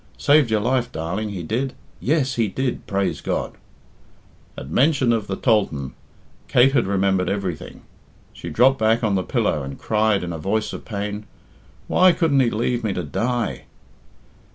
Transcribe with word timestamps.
Saved 0.17 0.49
your 0.49 0.61
life, 0.61 0.91
darling. 0.91 1.29
He 1.29 1.43
did; 1.43 1.75
yes, 1.99 2.33
he 2.33 2.47
did, 2.47 2.87
praise 2.87 3.21
God." 3.21 3.53
At 4.57 4.67
mention 4.71 5.13
of 5.13 5.27
the 5.27 5.37
tholthan, 5.37 5.93
Kate 6.47 6.71
had 6.71 6.87
remembered 6.87 7.29
everything. 7.29 7.83
She 8.33 8.49
dropped 8.49 8.79
back 8.79 9.03
on 9.03 9.13
the 9.13 9.21
pillow, 9.21 9.61
and 9.61 9.77
cried, 9.77 10.23
in 10.23 10.33
a 10.33 10.39
voice 10.39 10.73
of 10.73 10.85
pain, 10.85 11.27
"Why 11.87 12.13
couldn't 12.13 12.39
he 12.39 12.49
leave 12.49 12.83
me 12.83 12.93
to 12.93 13.03
die?" 13.03 13.65